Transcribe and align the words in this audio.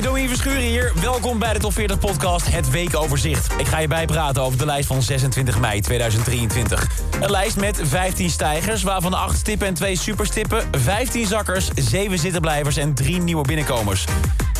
Domien 0.00 0.28
Verschuren 0.28 0.60
hier. 0.60 0.92
Welkom 1.00 1.38
bij 1.38 1.52
de 1.52 1.58
Top 1.58 1.72
40 1.72 1.98
podcast 1.98 2.50
Het 2.50 2.70
Weekoverzicht. 2.70 3.52
Ik 3.58 3.66
ga 3.66 3.78
je 3.78 3.88
bijpraten 3.88 4.42
over 4.42 4.58
de 4.58 4.64
lijst 4.64 4.86
van 4.86 5.02
26 5.02 5.60
mei 5.60 5.80
2023. 5.80 6.88
Een 7.20 7.30
lijst 7.30 7.56
met 7.56 7.80
15 7.82 8.30
stijgers, 8.30 8.82
waarvan 8.82 9.14
8 9.14 9.38
stippen 9.38 9.66
en 9.66 9.74
2 9.74 9.96
superstippen... 9.96 10.68
15 10.70 11.26
zakkers, 11.26 11.68
7 11.74 12.18
zittenblijvers 12.18 12.76
en 12.76 12.94
3 12.94 13.20
nieuwe 13.20 13.42
binnenkomers. 13.42 14.04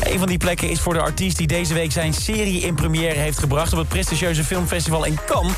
Een 0.03 0.19
van 0.19 0.27
die 0.27 0.37
plekken 0.37 0.69
is 0.69 0.79
voor 0.79 0.93
de 0.93 1.01
artiest 1.01 1.37
die 1.37 1.47
deze 1.47 1.73
week 1.73 1.91
zijn 1.91 2.13
serie 2.13 2.61
in 2.61 2.75
première 2.75 3.19
heeft 3.19 3.39
gebracht... 3.39 3.73
op 3.73 3.79
het 3.79 3.87
prestigieuze 3.87 4.43
filmfestival 4.43 5.05
in 5.05 5.19
Cannes. 5.25 5.53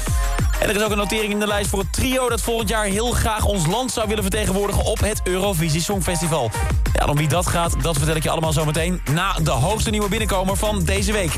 En 0.60 0.70
er 0.70 0.76
is 0.76 0.84
ook 0.84 0.92
een 0.92 0.98
notering 0.98 1.32
in 1.32 1.40
de 1.40 1.48
lijst 1.48 1.70
voor 1.70 1.80
het 1.80 1.94
trio... 1.94 2.30
dat 2.30 2.42
volgend 2.42 2.70
jaar 2.70 2.86
heel 2.86 3.12
graag 3.12 3.46
ons 3.46 3.66
land 3.66 3.92
zou 3.92 4.08
willen 4.08 4.24
vertegenwoordigen... 4.24 4.84
op 4.84 5.00
het 5.00 5.22
Eurovisie 5.24 5.82
Songfestival. 5.82 6.52
Ja, 6.94 7.06
om 7.06 7.18
wie 7.18 7.28
dat 7.28 7.48
gaat, 7.48 7.82
dat 7.82 7.98
vertel 7.98 8.16
ik 8.16 8.24
je 8.24 8.30
allemaal 8.30 8.54
zo 8.54 8.66
meteen... 8.66 9.02
na 9.12 9.34
de 9.34 9.52
hoogste 9.52 9.90
nieuwe 9.90 10.10
binnenkomer 10.10 10.58
van 10.58 10.84
deze 10.84 11.12
week. 11.12 11.32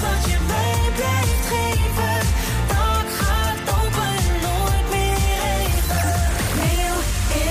dat 0.00 0.30
je 0.30 0.36
mij 0.46 0.90
blijft 0.94 1.46
geven. 1.48 2.26
Dak 2.68 3.06
gaat 3.18 3.58
open 3.84 4.02
en 4.02 4.40
nooit 4.40 4.90
meer 4.90 5.42
even. 5.60 6.20
Nieuw 6.54 6.98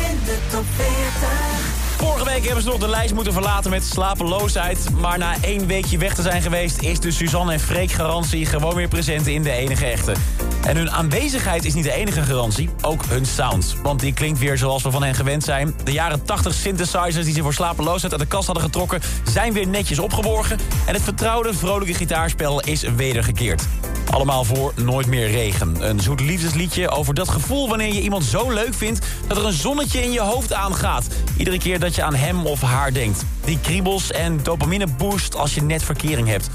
in 0.10 0.20
de 0.26 0.38
top 0.50 0.66
40. 0.76 2.11
Vorige 2.22 2.40
week 2.40 2.50
hebben 2.52 2.64
ze 2.64 2.70
nog 2.78 2.80
de 2.80 2.96
lijst 2.96 3.14
moeten 3.14 3.34
verlaten 3.34 3.72
met 3.72 3.84
slapeloosheid. 3.84 4.90
Maar 5.00 5.18
na 5.18 5.36
één 5.42 5.68
weekje 5.68 5.98
weg 5.98 6.16
te 6.16 6.22
zijn 6.22 6.42
geweest... 6.42 6.82
is 6.82 7.00
de 7.00 7.12
Suzanne 7.12 7.54
en 7.54 7.60
Freek 7.60 7.92
garantie 7.92 8.46
gewoon 8.46 8.76
weer 8.76 8.88
present 8.88 9.28
in 9.28 9.44
de 9.44 9.52
enige 9.52 9.86
echte. 9.86 10.14
En 10.62 10.78
hun 10.78 10.92
aanwezigheid 10.92 11.66
is 11.66 11.74
niet 11.74 11.84
de 11.84 11.92
enige 11.92 12.22
garantie, 12.22 12.70
ook 12.82 13.06
hun 13.06 13.26
sound. 13.26 13.76
Want 13.84 14.00
die 14.00 14.14
klinkt 14.14 14.40
weer 14.40 14.58
zoals 14.58 14.84
we 14.84 14.92
van 14.92 15.04
hen 15.04 15.16
gewend 15.16 15.44
zijn. 15.44 15.76
De 15.84 15.92
jaren 15.92 16.26
80 16.26 16.54
synthesizers 16.54 17.26
die 17.26 17.34
ze 17.34 17.42
voor 17.42 17.54
slapeloosheid 17.54 18.12
uit 18.12 18.22
de 18.22 18.28
kast 18.28 18.46
hadden 18.46 18.64
getrokken... 18.64 19.02
zijn 19.32 19.54
weer 19.54 19.68
netjes 19.68 20.00
opgeborgen. 20.00 20.60
En 20.86 20.94
het 20.94 21.04
vertrouwde, 21.04 21.54
vrolijke 21.54 21.94
gitaarspel 21.94 22.60
is 22.60 22.82
wedergekeerd. 22.82 23.68
Allemaal 24.12 24.44
voor 24.44 24.74
Nooit 24.76 25.08
meer 25.08 25.32
regen. 25.32 25.90
Een 25.90 26.00
zoet 26.00 26.20
liefdesliedje 26.20 26.90
over 26.90 27.14
dat 27.14 27.30
gevoel 27.30 27.70
wanneer 27.70 27.94
je 27.94 28.02
iemand 28.02 28.24
zo 28.24 28.52
leuk 28.52 28.74
vindt... 28.74 29.06
dat 29.28 29.38
er 29.38 29.46
een 29.46 29.54
zonnetje 29.54 30.02
in 30.04 30.12
je 30.12 30.22
hoofd 30.22 30.54
aangaat. 30.54 31.08
Iedere 31.38 31.58
keer 31.58 31.80
dat 31.80 31.96
je 31.96 32.04
aan 32.04 32.11
hem 32.16 32.46
of 32.46 32.62
haar 32.62 32.94
denkt. 32.94 33.24
Die 33.46 33.60
kriebels 33.60 34.12
en 34.12 34.40
dopamine 34.44 34.88
boost 34.98 35.36
als 35.36 35.54
je 35.54 35.62
net 35.62 35.84
verkering 35.84 36.28
hebt. 36.28 36.50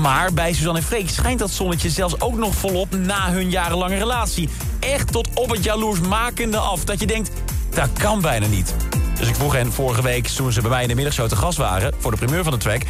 Maar 0.00 0.32
bij 0.32 0.52
Suzanne 0.52 0.78
en 0.78 0.84
Freek 0.84 1.10
schijnt 1.10 1.38
dat 1.38 1.50
zonnetje 1.50 1.90
zelfs 1.90 2.20
ook 2.20 2.36
nog 2.36 2.54
volop 2.54 2.96
na 2.96 3.30
hun 3.30 3.50
jarenlange 3.50 3.96
relatie. 3.96 4.48
Echt 4.80 5.12
tot 5.12 5.28
op 5.34 5.50
het 5.50 5.64
jaloersmakende 5.64 6.58
af. 6.58 6.84
Dat 6.84 7.00
je 7.00 7.06
denkt, 7.06 7.30
dat 7.70 7.92
kan 7.92 8.20
bijna 8.20 8.46
niet. 8.46 8.74
Dus 9.18 9.28
ik 9.28 9.34
vroeg 9.34 9.52
hen 9.52 9.72
vorige 9.72 10.02
week, 10.02 10.26
toen 10.26 10.52
ze 10.52 10.60
bij 10.60 10.70
mij 10.70 10.82
in 10.82 10.88
de 10.88 10.94
middagshow 10.94 11.28
te 11.28 11.36
gast 11.36 11.58
waren... 11.58 11.92
voor 11.98 12.10
de 12.10 12.16
primeur 12.16 12.42
van 12.42 12.52
de 12.52 12.58
track... 12.58 12.82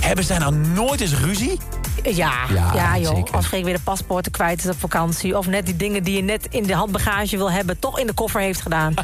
hebben 0.00 0.24
zij 0.24 0.38
nou 0.38 0.54
nooit 0.54 1.00
eens 1.00 1.14
ruzie? 1.14 1.58
Ja, 2.14 2.32
Ja, 2.54 2.70
ja, 2.74 2.98
joh. 2.98 3.14
zeker. 3.14 3.34
Als 3.34 3.46
Freek 3.46 3.64
weer 3.64 3.74
de 3.74 3.80
paspoorten 3.84 4.32
kwijt 4.32 4.64
is 4.64 4.70
op 4.70 4.80
vakantie... 4.80 5.38
of 5.38 5.46
net 5.46 5.66
die 5.66 5.76
dingen 5.76 6.02
die 6.02 6.16
je 6.16 6.22
net 6.22 6.46
in 6.50 6.62
de 6.62 6.74
handbagage 6.74 7.36
wil 7.36 7.50
hebben... 7.50 7.78
toch 7.78 7.98
in 7.98 8.06
de 8.06 8.12
koffer 8.12 8.40
heeft 8.40 8.60
gedaan. 8.60 8.94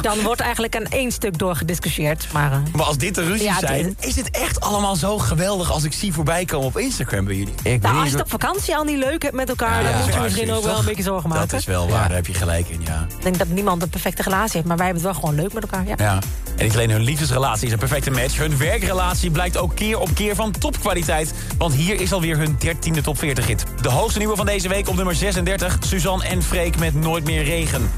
Dan 0.00 0.20
wordt 0.22 0.40
eigenlijk 0.40 0.76
aan 0.76 0.84
één 0.84 1.12
stuk 1.12 1.38
doorgediscussieerd. 1.38 2.26
Maar 2.32 2.52
eh, 2.52 2.58
Maar 2.72 2.86
als 2.86 2.96
dit 2.98 3.14
de 3.14 3.24
ruzie 3.24 3.46
Ja, 3.46 3.58
zijn, 3.58 3.82
dit- 3.84 4.06
is 4.06 4.16
het 4.16 4.30
echt 4.30 4.60
allemaal 4.60 4.96
zo 4.96 5.18
geweldig... 5.18 5.72
als 5.72 5.84
ik 5.84 5.92
zie 5.92 6.12
voorbij 6.12 6.44
komen 6.44 6.66
op 6.66 6.78
Instagram 6.78 7.24
bij 7.24 7.34
jullie. 7.34 7.54
Ik 7.62 7.82
nou, 7.82 7.94
weet 7.94 8.02
als 8.02 8.10
je 8.10 8.16
het 8.16 8.24
op 8.24 8.30
vakantie 8.30 8.76
al 8.76 8.84
niet 8.84 8.98
leuk 8.98 9.22
hebt 9.22 9.34
met 9.34 9.48
elkaar... 9.48 9.82
Ja, 9.82 9.90
dan 9.92 10.00
moet 10.00 10.14
je 10.14 10.20
misschien 10.20 10.52
ook 10.52 10.64
wel 10.64 10.78
een 10.78 10.84
beetje 10.84 11.02
zorgen 11.02 11.28
maken. 11.28 11.48
Dat 11.48 11.58
is 11.60 11.66
wel 11.66 11.88
waar, 11.88 12.06
daar 12.08 12.16
heb 12.16 12.26
je 12.26 12.34
gelijk 12.34 12.68
in, 12.68 12.80
ja. 12.84 13.06
Ik 13.16 13.22
denk 13.22 13.38
dat 13.38 13.48
niemand 13.48 13.82
een 13.82 13.88
perfecte 13.88 14.22
relatie 14.22 14.52
heeft... 14.52 14.66
maar 14.66 14.76
wij 14.76 14.86
hebben 14.86 15.04
het 15.04 15.12
wel 15.12 15.20
gewoon 15.22 15.40
leuk 15.42 15.52
met 15.52 15.62
elkaar. 15.62 15.86
Ja. 15.86 15.94
Ja. 15.98 16.18
En 16.56 16.64
niet 16.64 16.72
alleen 16.74 16.90
hun 16.90 17.02
liefdesrelatie 17.02 17.66
is 17.66 17.72
een 17.72 17.78
perfecte 17.78 18.10
match... 18.10 18.38
hun 18.38 18.58
werkrelatie 18.58 19.30
blijkt 19.30 19.56
ook 19.56 19.74
keer 19.74 19.98
op 19.98 20.14
keer 20.14 20.34
van 20.34 20.50
topkwaliteit. 20.50 21.32
Want 21.58 21.74
hier 21.74 22.00
is 22.00 22.12
alweer 22.12 22.33
hun 22.36 22.56
dertiende 22.58 23.00
top 23.00 23.18
40 23.18 23.46
hit. 23.46 23.64
De 23.80 23.88
hoogste 23.88 24.18
nieuwe 24.18 24.36
van 24.36 24.46
deze 24.46 24.68
week 24.68 24.88
op 24.88 24.96
nummer 24.96 25.14
36... 25.14 25.78
Suzanne 25.80 26.24
en 26.24 26.42
Freek 26.42 26.78
met 26.78 26.94
Nooit 26.94 27.24
meer 27.24 27.44
regen. 27.44 27.90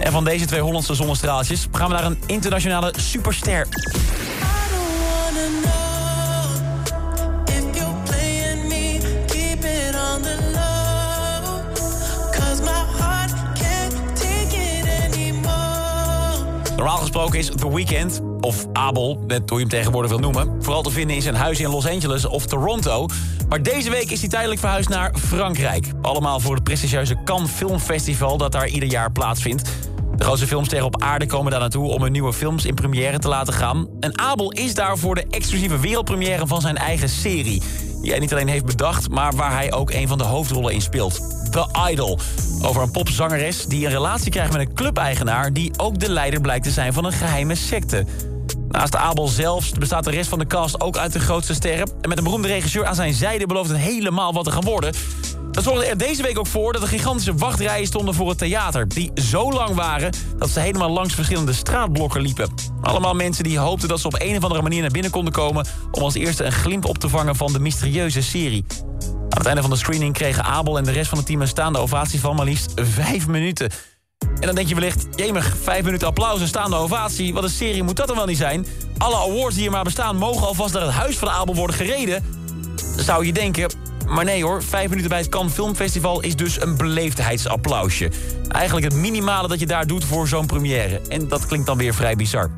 En 0.00 0.12
van 0.12 0.24
deze 0.24 0.44
twee 0.44 0.60
Hollandse 0.60 0.94
zonnestraaltjes... 0.94 1.68
gaan 1.72 1.88
we 1.88 1.94
naar 1.94 2.04
een 2.04 2.18
internationale 2.26 2.92
superster. 2.96 3.66
Normaal 16.76 16.98
gesproken 16.98 17.38
is 17.38 17.46
The 17.46 17.74
Weeknd, 17.74 18.20
of 18.40 18.66
Abel, 18.72 19.24
net 19.26 19.50
hoe 19.50 19.58
je 19.58 19.64
hem 19.64 19.74
tegenwoordig 19.74 20.10
wil 20.10 20.20
noemen... 20.20 20.62
vooral 20.62 20.82
te 20.82 20.90
vinden 20.90 21.16
in 21.16 21.22
zijn 21.22 21.34
huis 21.34 21.60
in 21.60 21.68
Los 21.68 21.86
Angeles 21.86 22.24
of 22.24 22.46
Toronto. 22.46 23.06
Maar 23.50 23.62
deze 23.62 23.90
week 23.90 24.10
is 24.10 24.20
hij 24.20 24.28
tijdelijk 24.28 24.60
verhuisd 24.60 24.88
naar 24.88 25.14
Frankrijk. 25.18 25.86
Allemaal 26.02 26.40
voor 26.40 26.54
het 26.54 26.64
prestigieuze 26.64 27.16
Cannes 27.24 27.50
Film 27.50 27.78
Festival... 27.78 28.36
dat 28.36 28.52
daar 28.52 28.68
ieder 28.68 28.88
jaar 28.88 29.12
plaatsvindt. 29.12 29.70
De 30.16 30.24
grootste 30.24 30.46
filmsterren 30.46 30.86
op 30.86 31.02
aarde 31.02 31.26
komen 31.26 31.50
daar 31.50 31.60
naartoe... 31.60 31.88
om 31.88 32.02
hun 32.02 32.12
nieuwe 32.12 32.32
films 32.32 32.64
in 32.64 32.74
première 32.74 33.18
te 33.18 33.28
laten 33.28 33.52
gaan. 33.52 33.88
En 34.00 34.18
Abel 34.18 34.52
is 34.52 34.74
daar 34.74 34.98
voor 34.98 35.14
de 35.14 35.26
exclusieve 35.30 35.78
wereldpremière 35.78 36.46
van 36.46 36.60
zijn 36.60 36.76
eigen 36.76 37.08
serie... 37.08 37.62
die 38.00 38.10
hij 38.10 38.20
niet 38.20 38.32
alleen 38.32 38.48
heeft 38.48 38.64
bedacht, 38.64 39.08
maar 39.08 39.34
waar 39.34 39.52
hij 39.52 39.72
ook 39.72 39.90
een 39.90 40.08
van 40.08 40.18
de 40.18 40.24
hoofdrollen 40.24 40.72
in 40.72 40.82
speelt. 40.82 41.20
The 41.50 41.66
Idol. 41.90 42.18
Over 42.62 42.82
een 42.82 42.90
popzangeres 42.90 43.66
die 43.66 43.84
een 43.84 43.92
relatie 43.92 44.30
krijgt 44.30 44.52
met 44.52 44.60
een 44.60 44.74
clubeigenaar... 44.74 45.52
die 45.52 45.72
ook 45.76 45.98
de 45.98 46.10
leider 46.10 46.40
blijkt 46.40 46.64
te 46.64 46.70
zijn 46.70 46.92
van 46.92 47.04
een 47.04 47.12
geheime 47.12 47.54
secte. 47.54 48.04
Naast 48.70 48.96
Abel 48.96 49.28
zelfs 49.28 49.70
bestaat 49.70 50.04
de 50.04 50.10
rest 50.10 50.28
van 50.28 50.38
de 50.38 50.46
cast 50.46 50.80
ook 50.80 50.96
uit 50.96 51.12
de 51.12 51.20
grootste 51.20 51.54
sterren. 51.54 51.90
En 52.00 52.08
met 52.08 52.18
een 52.18 52.24
beroemde 52.24 52.48
regisseur 52.48 52.86
aan 52.86 52.94
zijn 52.94 53.14
zijde 53.14 53.46
belooft 53.46 53.68
het 53.68 53.78
helemaal 53.78 54.32
wat 54.32 54.44
te 54.44 54.50
gaan 54.50 54.64
worden. 54.64 54.94
Dat 55.50 55.64
zorgde 55.64 55.84
er 55.84 55.98
deze 55.98 56.22
week 56.22 56.38
ook 56.38 56.46
voor 56.46 56.72
dat 56.72 56.82
er 56.82 56.88
gigantische 56.88 57.34
wachtrijen 57.34 57.86
stonden 57.86 58.14
voor 58.14 58.28
het 58.28 58.38
theater. 58.38 58.88
Die 58.88 59.10
zo 59.14 59.52
lang 59.52 59.74
waren 59.74 60.12
dat 60.38 60.50
ze 60.50 60.60
helemaal 60.60 60.90
langs 60.90 61.14
verschillende 61.14 61.52
straatblokken 61.52 62.20
liepen. 62.20 62.54
Allemaal 62.80 63.14
mensen 63.14 63.44
die 63.44 63.58
hoopten 63.58 63.88
dat 63.88 64.00
ze 64.00 64.06
op 64.06 64.20
een 64.20 64.36
of 64.36 64.42
andere 64.42 64.62
manier 64.62 64.80
naar 64.80 64.90
binnen 64.90 65.10
konden 65.10 65.32
komen... 65.32 65.66
om 65.90 66.02
als 66.02 66.14
eerste 66.14 66.44
een 66.44 66.52
glimp 66.52 66.84
op 66.84 66.98
te 66.98 67.08
vangen 67.08 67.36
van 67.36 67.52
de 67.52 67.60
mysterieuze 67.60 68.22
serie. 68.22 68.64
Aan 69.00 69.38
het 69.38 69.46
einde 69.46 69.60
van 69.60 69.70
de 69.70 69.76
screening 69.76 70.12
kregen 70.12 70.44
Abel 70.44 70.78
en 70.78 70.84
de 70.84 70.92
rest 70.92 71.08
van 71.08 71.18
het 71.18 71.26
team 71.26 71.40
een 71.40 71.48
staande 71.48 71.78
ovatie 71.78 72.20
van 72.20 72.36
maar 72.36 72.44
liefst 72.44 72.72
vijf 72.74 73.26
minuten. 73.26 73.70
En 74.40 74.46
dan 74.46 74.54
denk 74.54 74.68
je 74.68 74.74
wellicht, 74.74 75.06
jemig, 75.14 75.56
vijf 75.62 75.84
minuten 75.84 76.06
applaus 76.08 76.40
en 76.40 76.48
staande 76.48 76.76
ovatie. 76.76 77.34
Wat 77.34 77.42
een 77.42 77.50
serie 77.50 77.82
moet 77.82 77.96
dat 77.96 78.06
dan 78.06 78.16
wel 78.16 78.26
niet 78.26 78.36
zijn? 78.36 78.66
Alle 78.98 79.16
awards 79.16 79.56
die 79.56 79.64
er 79.64 79.70
maar 79.70 79.84
bestaan 79.84 80.16
mogen 80.16 80.46
alvast 80.46 80.72
naar 80.72 80.82
het 80.82 80.90
huis 80.90 81.18
van 81.18 81.28
Abel 81.28 81.54
worden 81.54 81.76
gereden. 81.76 82.24
Zou 82.96 83.26
je 83.26 83.32
denken, 83.32 83.72
maar 84.06 84.24
nee 84.24 84.44
hoor, 84.44 84.62
vijf 84.62 84.88
minuten 84.88 85.08
bij 85.10 85.18
het 85.18 85.28
Cannes 85.28 85.52
Filmfestival 85.52 86.20
is 86.20 86.36
dus 86.36 86.60
een 86.60 86.76
beleefdheidsapplausje. 86.76 88.10
Eigenlijk 88.48 88.92
het 88.92 89.02
minimale 89.02 89.48
dat 89.48 89.60
je 89.60 89.66
daar 89.66 89.86
doet 89.86 90.04
voor 90.04 90.28
zo'n 90.28 90.46
première. 90.46 91.00
En 91.08 91.28
dat 91.28 91.46
klinkt 91.46 91.66
dan 91.66 91.78
weer 91.78 91.94
vrij 91.94 92.16
bizar. 92.16 92.50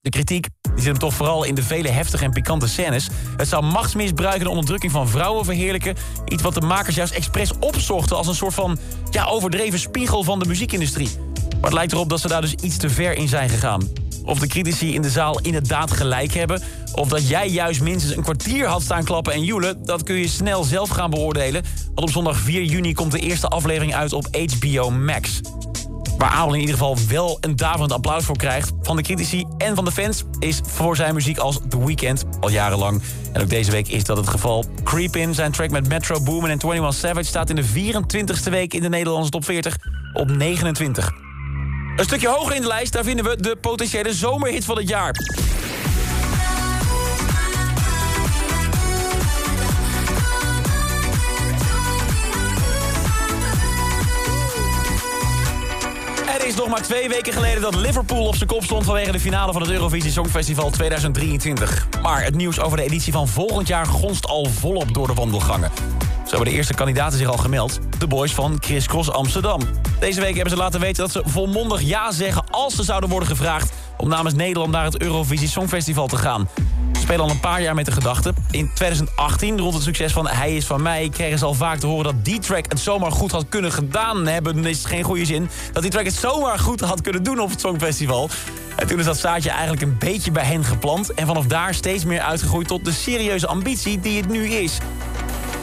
De 0.00 0.10
kritiek 0.10 0.46
die 0.74 0.82
zit 0.82 0.90
hem 0.90 0.98
toch 0.98 1.14
vooral 1.14 1.44
in 1.44 1.54
de 1.54 1.62
vele 1.62 1.88
heftige 1.88 2.24
en 2.24 2.30
pikante 2.30 2.68
scènes. 2.68 3.08
Het 3.36 3.48
zou 3.48 3.64
machtsmisbruik 3.64 4.36
en 4.36 4.44
de 4.44 4.48
onderdrukking 4.48 4.92
van 4.92 5.08
vrouwen 5.08 5.44
verheerlijken. 5.44 5.96
Iets 6.24 6.42
wat 6.42 6.54
de 6.54 6.60
makers 6.60 6.96
juist 6.96 7.12
expres 7.12 7.52
opzochten 7.60 8.16
als 8.16 8.26
een 8.26 8.34
soort 8.34 8.54
van 8.54 8.78
ja, 9.10 9.24
overdreven 9.24 9.78
spiegel 9.78 10.22
van 10.22 10.38
de 10.38 10.46
muziekindustrie. 10.46 11.08
Maar 11.50 11.70
het 11.70 11.72
lijkt 11.72 11.92
erop 11.92 12.08
dat 12.08 12.20
ze 12.20 12.28
daar 12.28 12.40
dus 12.40 12.54
iets 12.54 12.76
te 12.76 12.90
ver 12.90 13.16
in 13.16 13.28
zijn 13.28 13.48
gegaan. 13.48 13.88
Of 14.24 14.38
de 14.38 14.46
critici 14.46 14.94
in 14.94 15.02
de 15.02 15.10
zaal 15.10 15.40
inderdaad 15.40 15.90
gelijk 15.90 16.34
hebben... 16.34 16.62
of 16.94 17.08
dat 17.08 17.28
jij 17.28 17.48
juist 17.48 17.80
minstens 17.80 18.16
een 18.16 18.22
kwartier 18.22 18.66
had 18.66 18.82
staan 18.82 19.04
klappen 19.04 19.32
en 19.32 19.44
joelen... 19.44 19.84
dat 19.84 20.02
kun 20.02 20.16
je 20.16 20.28
snel 20.28 20.64
zelf 20.64 20.88
gaan 20.88 21.10
beoordelen. 21.10 21.62
Want 21.84 22.06
op 22.06 22.10
zondag 22.10 22.36
4 22.36 22.62
juni 22.62 22.94
komt 22.94 23.12
de 23.12 23.18
eerste 23.18 23.48
aflevering 23.48 23.94
uit 23.94 24.12
op 24.12 24.28
HBO 24.36 24.90
Max. 24.90 25.40
Waar 26.18 26.30
Abel 26.30 26.54
in 26.54 26.60
ieder 26.60 26.74
geval 26.74 26.96
wel 27.08 27.38
een 27.40 27.56
daverend 27.56 27.92
applaus 27.92 28.24
voor 28.24 28.36
krijgt... 28.36 28.72
van 28.82 28.96
de 28.96 29.02
critici 29.02 29.44
en 29.58 29.74
van 29.74 29.84
de 29.84 29.92
fans... 29.92 30.24
is 30.38 30.60
voor 30.64 30.96
zijn 30.96 31.14
muziek 31.14 31.38
als 31.38 31.60
The 31.68 31.84
Weeknd 31.84 32.24
al 32.40 32.50
jarenlang. 32.50 33.02
En 33.32 33.42
ook 33.42 33.48
deze 33.48 33.70
week 33.70 33.88
is 33.88 34.04
dat 34.04 34.16
het 34.16 34.28
geval. 34.28 34.64
Creepin, 34.84 35.34
zijn 35.34 35.52
track 35.52 35.70
met 35.70 35.88
Metro 35.88 36.22
Boomin 36.22 36.50
en 36.50 36.60
21 36.62 36.94
Savage... 36.94 37.26
staat 37.26 37.50
in 37.50 37.56
de 37.56 37.64
24ste 37.64 38.50
week 38.50 38.74
in 38.74 38.82
de 38.82 38.88
Nederlandse 38.88 39.30
top 39.30 39.44
40 39.44 39.76
op 40.12 40.30
29. 40.30 41.12
Een 41.96 42.04
stukje 42.04 42.28
hoger 42.28 42.54
in 42.54 42.60
de 42.60 42.66
lijst, 42.66 42.92
daar 42.92 43.04
vinden 43.04 43.24
we 43.24 43.40
de 43.40 43.56
potentiële 43.60 44.14
zomerhit 44.14 44.64
van 44.64 44.76
het 44.76 44.88
jaar. 44.88 45.14
Is 56.46 56.54
nog 56.54 56.68
maar 56.68 56.82
twee 56.82 57.08
weken 57.08 57.32
geleden 57.32 57.62
dat 57.62 57.74
Liverpool 57.74 58.26
op 58.26 58.34
zijn 58.34 58.48
kop 58.48 58.64
stond... 58.64 58.84
vanwege 58.84 59.12
de 59.12 59.20
finale 59.20 59.52
van 59.52 59.62
het 59.62 59.70
Eurovisie 59.70 60.10
Songfestival 60.10 60.70
2023. 60.70 61.86
Maar 62.02 62.24
het 62.24 62.34
nieuws 62.34 62.60
over 62.60 62.76
de 62.76 62.82
editie 62.82 63.12
van 63.12 63.28
volgend 63.28 63.68
jaar 63.68 63.86
gonst 63.86 64.26
al 64.26 64.44
volop 64.44 64.94
door 64.94 65.06
de 65.06 65.14
wandelgangen. 65.14 65.70
Zo 65.98 66.30
hebben 66.30 66.48
de 66.48 66.56
eerste 66.56 66.74
kandidaten 66.74 67.18
zich 67.18 67.28
al 67.28 67.36
gemeld. 67.36 67.80
De 67.98 68.06
boys 68.06 68.34
van 68.34 68.56
Chris 68.60 68.86
Cross 68.86 69.10
Amsterdam. 69.10 69.60
Deze 70.00 70.20
week 70.20 70.34
hebben 70.34 70.50
ze 70.50 70.56
laten 70.56 70.80
weten 70.80 71.02
dat 71.02 71.12
ze 71.12 71.22
volmondig 71.24 71.82
ja 71.82 72.12
zeggen... 72.12 72.44
als 72.50 72.74
ze 72.74 72.82
zouden 72.82 73.10
worden 73.10 73.28
gevraagd 73.28 73.72
om 73.96 74.08
namens 74.08 74.34
Nederland 74.34 74.70
naar 74.70 74.84
het 74.84 75.00
Eurovisie 75.00 75.48
Songfestival 75.48 76.06
te 76.06 76.16
gaan. 76.16 76.48
Spelen 77.04 77.24
al 77.24 77.30
een 77.30 77.40
paar 77.40 77.62
jaar 77.62 77.74
met 77.74 77.86
de 77.86 77.92
gedachte. 77.92 78.34
In 78.50 78.70
2018, 78.74 79.58
rond 79.58 79.74
het 79.74 79.82
succes 79.82 80.12
van 80.12 80.28
Hij 80.28 80.56
is 80.56 80.66
van 80.66 80.82
mij... 80.82 81.08
kregen 81.08 81.38
ze 81.38 81.44
al 81.44 81.54
vaak 81.54 81.78
te 81.78 81.86
horen 81.86 82.04
dat 82.04 82.24
die 82.24 82.38
track 82.38 82.64
het 82.68 82.80
zomaar 82.80 83.12
goed 83.12 83.30
had 83.30 83.48
kunnen 83.48 83.72
gedaan 83.72 84.26
hebben. 84.26 84.66
is 84.66 84.84
geen 84.84 85.02
goede 85.02 85.24
zin. 85.24 85.48
Dat 85.72 85.82
die 85.82 85.90
track 85.90 86.04
het 86.04 86.14
zomaar 86.14 86.58
goed 86.58 86.80
had 86.80 87.00
kunnen 87.00 87.22
doen 87.22 87.40
op 87.40 87.50
het 87.50 87.60
Songfestival. 87.60 88.28
En 88.76 88.86
toen 88.86 88.98
is 88.98 89.04
dat 89.04 89.18
zaadje 89.18 89.50
eigenlijk 89.50 89.82
een 89.82 89.98
beetje 89.98 90.30
bij 90.30 90.44
hen 90.44 90.64
geplant... 90.64 91.14
en 91.14 91.26
vanaf 91.26 91.46
daar 91.46 91.74
steeds 91.74 92.04
meer 92.04 92.20
uitgegroeid 92.20 92.68
tot 92.68 92.84
de 92.84 92.92
serieuze 92.92 93.46
ambitie 93.46 94.00
die 94.00 94.16
het 94.16 94.28
nu 94.28 94.44
is. 94.44 94.78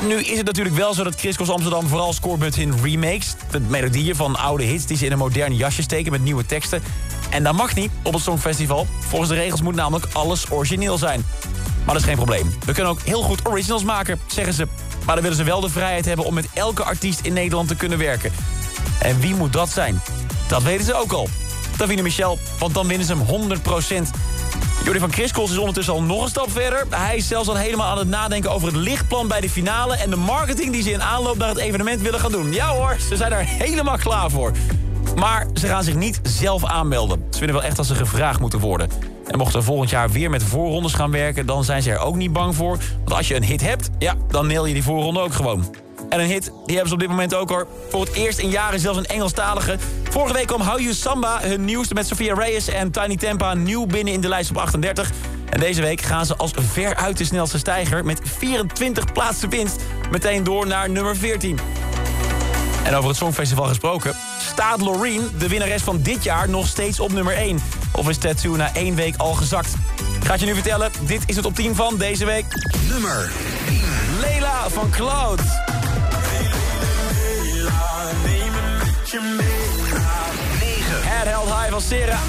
Nu 0.07 0.15
is 0.15 0.38
het 0.38 0.45
natuurlijk 0.45 0.75
wel 0.75 0.93
zo 0.93 1.03
dat 1.03 1.15
Chris 1.15 1.35
Cross 1.35 1.51
Amsterdam 1.51 1.88
vooral 1.88 2.13
scoort 2.13 2.57
in 2.57 2.73
remakes. 2.83 3.35
De 3.51 3.59
melodieën 3.59 4.15
van 4.15 4.35
oude 4.35 4.63
hits 4.63 4.85
die 4.85 4.97
ze 4.97 5.05
in 5.05 5.11
een 5.11 5.17
modern 5.17 5.55
jasje 5.55 5.81
steken 5.81 6.11
met 6.11 6.23
nieuwe 6.23 6.45
teksten. 6.45 6.81
En 7.31 7.43
dat 7.43 7.53
mag 7.53 7.75
niet 7.75 7.91
op 8.03 8.13
het 8.13 8.23
Songfestival. 8.23 8.87
Volgens 8.99 9.29
de 9.29 9.35
regels 9.35 9.61
moet 9.61 9.75
namelijk 9.75 10.07
alles 10.13 10.51
origineel 10.51 10.97
zijn. 10.97 11.25
Maar 11.85 11.93
dat 11.93 12.03
is 12.03 12.09
geen 12.09 12.15
probleem. 12.15 12.55
We 12.65 12.73
kunnen 12.73 12.91
ook 12.91 13.01
heel 13.01 13.21
goed 13.21 13.47
originals 13.47 13.83
maken, 13.83 14.19
zeggen 14.27 14.53
ze. 14.53 14.67
Maar 15.05 15.15
dan 15.15 15.23
willen 15.23 15.37
ze 15.37 15.43
wel 15.43 15.61
de 15.61 15.69
vrijheid 15.69 16.05
hebben 16.05 16.25
om 16.25 16.33
met 16.33 16.47
elke 16.53 16.83
artiest 16.83 17.19
in 17.19 17.33
Nederland 17.33 17.67
te 17.67 17.75
kunnen 17.75 17.97
werken. 17.97 18.31
En 18.99 19.19
wie 19.19 19.35
moet 19.35 19.53
dat 19.53 19.69
zijn? 19.69 20.01
Dat 20.47 20.63
weten 20.63 20.85
ze 20.85 20.93
ook 20.93 21.11
al. 21.11 21.29
Davine 21.77 22.01
Michel, 22.01 22.39
want 22.59 22.73
dan 22.73 22.87
winnen 22.87 23.07
ze 23.07 23.15
hem 23.15 23.51
100%. 24.05 24.09
Jordi 24.83 24.99
van 24.99 25.09
Kriskos 25.09 25.51
is 25.51 25.57
ondertussen 25.57 25.93
al 25.93 26.01
nog 26.03 26.21
een 26.21 26.29
stap 26.29 26.51
verder. 26.51 26.85
Hij 26.89 27.17
is 27.17 27.27
zelfs 27.27 27.47
al 27.47 27.55
helemaal 27.55 27.87
aan 27.87 27.97
het 27.97 28.07
nadenken 28.07 28.51
over 28.51 28.67
het 28.67 28.77
lichtplan 28.77 29.27
bij 29.27 29.41
de 29.41 29.49
finale... 29.49 29.95
en 29.95 30.09
de 30.09 30.15
marketing 30.15 30.71
die 30.71 30.83
ze 30.83 30.91
in 30.91 31.01
aanloop 31.01 31.37
naar 31.37 31.49
het 31.49 31.57
evenement 31.57 32.01
willen 32.01 32.19
gaan 32.19 32.31
doen. 32.31 32.53
Ja 32.53 32.67
hoor, 32.67 32.97
ze 33.09 33.15
zijn 33.15 33.31
er 33.31 33.45
helemaal 33.45 33.97
klaar 33.97 34.29
voor. 34.29 34.51
Maar 35.15 35.47
ze 35.53 35.67
gaan 35.67 35.83
zich 35.83 35.95
niet 35.95 36.19
zelf 36.23 36.65
aanmelden. 36.65 37.25
Ze 37.29 37.37
vinden 37.37 37.55
wel 37.55 37.65
echt 37.65 37.75
dat 37.75 37.85
ze 37.85 37.95
gevraagd 37.95 38.39
moeten 38.39 38.59
worden. 38.59 38.89
En 39.27 39.37
mochten 39.37 39.59
ze 39.59 39.65
volgend 39.67 39.89
jaar 39.89 40.09
weer 40.09 40.29
met 40.29 40.43
voorrondes 40.43 40.93
gaan 40.93 41.11
werken... 41.11 41.45
dan 41.45 41.63
zijn 41.63 41.81
ze 41.81 41.91
er 41.91 41.99
ook 41.99 42.15
niet 42.15 42.33
bang 42.33 42.55
voor. 42.55 42.77
Want 42.97 43.13
als 43.13 43.27
je 43.27 43.35
een 43.35 43.43
hit 43.43 43.61
hebt, 43.61 43.89
ja, 43.99 44.15
dan 44.27 44.47
neel 44.47 44.65
je 44.65 44.73
die 44.73 44.83
voorronde 44.83 45.19
ook 45.19 45.33
gewoon. 45.33 45.75
En 46.09 46.19
een 46.19 46.25
hit, 46.25 46.43
die 46.43 46.75
hebben 46.75 46.87
ze 46.87 46.93
op 46.93 46.99
dit 46.99 47.09
moment 47.09 47.35
ook 47.35 47.49
hoor. 47.49 47.67
Voor 47.89 47.99
het 47.99 48.13
eerst 48.13 48.39
in 48.39 48.49
jaren 48.49 48.79
zelfs 48.79 48.97
een 48.97 49.05
Engelstalige. 49.05 49.77
Vorige 50.09 50.33
week 50.33 50.47
kwam 50.47 50.61
How 50.61 50.79
You 50.79 50.93
Samba, 50.93 51.39
hun 51.41 51.65
nieuwste 51.65 51.93
met 51.93 52.07
Sophia 52.07 52.33
Reyes 52.33 52.67
en 52.67 52.91
Tiny 52.91 53.15
Tempa... 53.15 53.53
nieuw 53.53 53.85
binnen 53.85 54.13
in 54.13 54.21
de 54.21 54.27
lijst 54.27 54.49
op 54.49 54.57
38. 54.57 55.11
En 55.49 55.59
deze 55.59 55.81
week 55.81 56.01
gaan 56.01 56.25
ze 56.25 56.35
als 56.35 56.51
veruit 56.55 57.17
de 57.17 57.25
snelste 57.25 57.57
stijger... 57.57 58.05
met 58.05 58.19
24 58.23 59.11
plaatsen 59.11 59.49
winst 59.49 59.81
meteen 60.11 60.43
door 60.43 60.67
naar 60.67 60.89
nummer 60.89 61.15
14. 61.15 61.59
En 62.83 62.95
over 62.95 63.09
het 63.09 63.17
Songfestival 63.17 63.65
gesproken... 63.65 64.15
staat 64.51 64.81
Loreen, 64.81 65.29
de 65.37 65.47
winnares 65.47 65.81
van 65.81 66.01
dit 66.01 66.23
jaar, 66.23 66.49
nog 66.49 66.67
steeds 66.67 66.99
op 66.99 67.11
nummer 67.11 67.35
1. 67.35 67.59
Of 67.91 68.09
is 68.09 68.17
Tattoo 68.17 68.55
na 68.55 68.73
één 68.73 68.95
week 68.95 69.15
al 69.17 69.33
gezakt? 69.33 69.73
Ik 70.19 70.25
ga 70.25 70.31
het 70.31 70.39
je 70.39 70.45
nu 70.45 70.53
vertellen, 70.53 70.91
dit 71.01 71.21
is 71.25 71.35
het 71.35 71.45
op 71.45 71.55
10 71.55 71.75
van 71.75 71.97
deze 71.97 72.25
week. 72.25 72.45
Nummer 72.89 73.31
Leila 74.19 74.69
van 74.69 74.89
Cloud. 74.89 75.39
Head 81.03 81.25
Held 81.25 81.47
High 81.47 81.69
van 81.69 81.81
Sarah. 81.81 82.19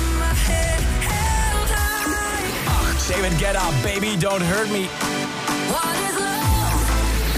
8. 2.95 3.09
David 3.09 3.33
Guetta, 3.39 3.63
Baby 3.83 4.17
Don't 4.17 4.43
Hurt 4.43 4.71
Me. 4.71 4.87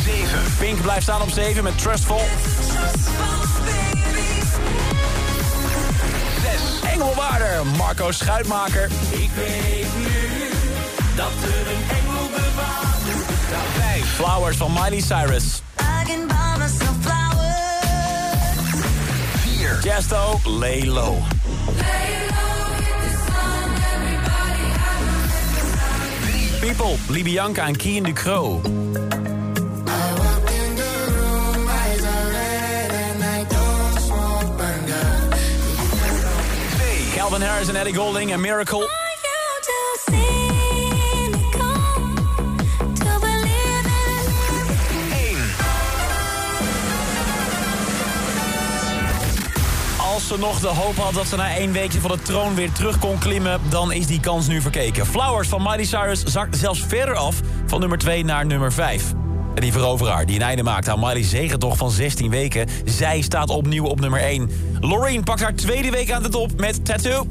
7. 0.04 0.28
Pink 0.58 0.82
blijft 0.82 1.02
staan 1.02 1.22
op 1.22 1.30
7 1.30 1.62
met 1.62 1.78
Trustful. 1.78 2.20
6. 6.42 6.92
Engelwaarder, 6.92 7.66
Marco 7.76 8.12
Schuitmaker. 8.12 8.84
Ik 9.10 9.30
weet 9.34 9.86
nu 9.96 10.50
dat 11.16 11.30
er 11.42 11.72
een 11.72 11.98
engel 11.98 12.28
bewaart. 12.28 13.02
5. 13.78 14.14
Flowers 14.14 14.56
van 14.56 14.72
Miley 14.72 15.00
Cyrus. 15.00 15.62
4. 19.36 19.78
Chesto, 19.80 20.40
Lay 20.44 20.84
Low. 20.84 21.16
People, 26.60 26.96
Libianca 27.08 27.66
en 27.66 27.76
Kien 27.76 28.02
Ducro. 28.02 28.60
Calvin 28.60 29.03
Harris 37.44 37.68
en 37.68 37.76
Ellie 37.76 37.94
Golding 37.94 38.32
en 38.32 38.40
Miracle. 38.40 38.88
Als 49.98 50.26
ze 50.26 50.38
nog 50.38 50.60
de 50.60 50.66
hoop 50.66 50.96
had 50.96 51.14
dat 51.14 51.26
ze 51.26 51.36
na 51.36 51.54
één 51.56 51.72
weekje 51.72 52.00
van 52.00 52.10
de 52.10 52.22
troon 52.22 52.54
weer 52.54 52.72
terug 52.72 52.98
kon 52.98 53.18
klimmen... 53.18 53.60
dan 53.68 53.92
is 53.92 54.06
die 54.06 54.20
kans 54.20 54.46
nu 54.46 54.60
verkeken. 54.60 55.06
Flowers 55.06 55.48
van 55.48 55.62
Miley 55.62 55.84
Cyrus 55.84 56.22
zakt 56.22 56.56
zelfs 56.56 56.84
verder 56.88 57.14
af 57.14 57.40
van 57.66 57.80
nummer 57.80 57.98
2 57.98 58.24
naar 58.24 58.46
nummer 58.46 58.72
5. 58.72 59.23
En 59.54 59.60
die 59.60 59.72
veroveraar 59.72 60.26
die 60.26 60.36
een 60.36 60.42
einde 60.42 60.62
maakt 60.62 60.88
aan 60.88 61.00
Miley's 61.00 61.30
zegentocht 61.30 61.78
van 61.78 61.90
16 61.90 62.30
weken... 62.30 62.68
zij 62.84 63.20
staat 63.20 63.50
opnieuw 63.50 63.84
op 63.84 64.00
nummer 64.00 64.20
1. 64.20 64.50
Loreen 64.80 65.24
pakt 65.24 65.40
haar 65.40 65.54
tweede 65.54 65.90
week 65.90 66.10
aan 66.10 66.22
de 66.22 66.28
top 66.28 66.60
met 66.60 66.84
Tattoo. 66.84 67.26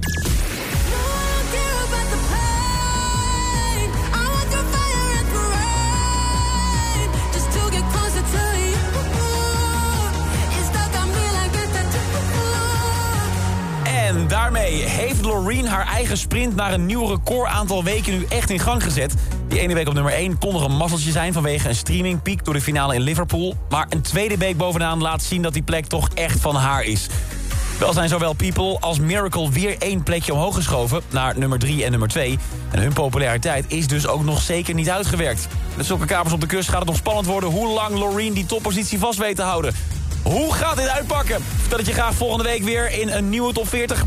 En 13.83 14.27
daarmee 14.27 14.81
heeft 14.83 15.25
Loreen 15.25 15.67
haar 15.67 15.87
eigen 15.87 16.17
sprint 16.17 16.55
naar 16.55 16.73
een 16.73 16.85
nieuw 16.85 17.05
record 17.05 17.49
aantal 17.49 17.83
weken 17.83 18.13
nu 18.13 18.25
echt 18.29 18.49
in 18.49 18.59
gang 18.59 18.83
gezet. 18.83 19.13
Die 19.53 19.61
ene 19.61 19.73
week 19.73 19.87
op 19.87 19.93
nummer 19.93 20.13
1 20.13 20.37
kon 20.37 20.53
nog 20.53 20.65
een 20.65 20.77
mazzeltje 20.77 21.11
zijn 21.11 21.33
vanwege 21.33 21.69
een 21.69 21.75
streamingpiek 21.75 22.45
door 22.45 22.53
de 22.53 22.61
finale 22.61 22.95
in 22.95 23.01
Liverpool. 23.01 23.55
Maar 23.69 23.85
een 23.89 24.01
tweede 24.01 24.37
week 24.37 24.57
bovenaan 24.57 25.01
laat 25.01 25.23
zien 25.23 25.41
dat 25.41 25.53
die 25.53 25.61
plek 25.61 25.85
toch 25.85 26.09
echt 26.13 26.39
van 26.39 26.55
haar 26.55 26.83
is. 26.83 27.07
Wel 27.79 27.93
zijn 27.93 28.09
zowel 28.09 28.33
People 28.33 28.77
als 28.79 28.99
Miracle 28.99 29.49
weer 29.49 29.75
één 29.79 30.03
plekje 30.03 30.33
omhoog 30.33 30.55
geschoven... 30.55 31.01
naar 31.09 31.37
nummer 31.37 31.59
3 31.59 31.83
en 31.83 31.91
nummer 31.91 32.09
2. 32.09 32.39
En 32.71 32.79
hun 32.79 32.93
populariteit 32.93 33.65
is 33.67 33.87
dus 33.87 34.07
ook 34.07 34.23
nog 34.23 34.41
zeker 34.41 34.73
niet 34.73 34.89
uitgewerkt. 34.89 35.47
Met 35.75 35.85
zulke 35.85 36.05
kapers 36.05 36.33
op 36.33 36.41
de 36.41 36.47
kust 36.47 36.69
gaat 36.69 36.79
het 36.79 36.87
nog 36.87 36.97
spannend 36.97 37.27
worden... 37.27 37.49
hoe 37.49 37.67
lang 37.67 37.97
Loreen 37.97 38.33
die 38.33 38.45
toppositie 38.45 38.99
vast 38.99 39.19
weet 39.19 39.35
te 39.35 39.41
houden. 39.41 39.75
Hoe 40.23 40.53
gaat 40.53 40.77
dit 40.77 40.87
uitpakken? 40.87 41.43
Vertel 41.59 41.77
het 41.77 41.87
je 41.87 41.93
graag 41.93 42.13
volgende 42.13 42.43
week 42.43 42.63
weer 42.63 42.99
in 42.99 43.09
een 43.09 43.29
nieuwe 43.29 43.53
top 43.53 43.67
40. 43.67 44.05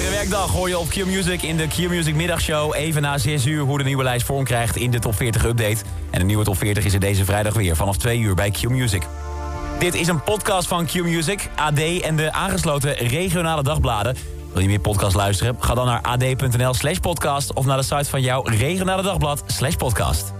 Iedere 0.00 0.18
werkdag 0.18 0.50
hoor 0.50 0.68
je 0.68 0.78
op 0.78 0.88
Q-Music 0.88 1.42
in 1.42 1.56
de 1.56 1.66
Q-Music 1.66 2.14
middagshow... 2.14 2.74
even 2.74 3.02
na 3.02 3.18
6 3.18 3.46
uur 3.46 3.62
hoe 3.62 3.78
de 3.78 3.84
nieuwe 3.84 4.02
lijst 4.02 4.26
vorm 4.26 4.44
krijgt 4.44 4.76
in 4.76 4.90
de 4.90 4.98
top 4.98 5.14
40 5.14 5.44
update. 5.44 5.76
En 6.10 6.18
de 6.18 6.24
nieuwe 6.24 6.44
top 6.44 6.56
40 6.56 6.84
is 6.84 6.94
er 6.94 7.00
deze 7.00 7.24
vrijdag 7.24 7.54
weer 7.54 7.76
vanaf 7.76 7.96
2 7.96 8.18
uur 8.18 8.34
bij 8.34 8.50
Q-Music. 8.50 9.02
Dit 9.78 9.94
is 9.94 10.08
een 10.08 10.22
podcast 10.22 10.68
van 10.68 10.86
Q-Music, 10.86 11.48
AD 11.56 11.78
en 11.78 12.16
de 12.16 12.32
aangesloten 12.32 12.94
regionale 12.94 13.62
dagbladen. 13.62 14.16
Wil 14.52 14.62
je 14.62 14.68
meer 14.68 14.80
podcast 14.80 15.16
luisteren? 15.16 15.56
Ga 15.58 15.74
dan 15.74 15.86
naar 15.86 16.02
ad.nl 16.02 16.74
slash 16.74 16.98
podcast... 16.98 17.52
of 17.52 17.66
naar 17.66 17.76
de 17.76 17.82
site 17.82 18.10
van 18.10 18.22
jouw 18.22 18.42
regionale 18.42 19.02
dagblad 19.02 19.42
slash 19.46 19.74
podcast. 19.74 20.39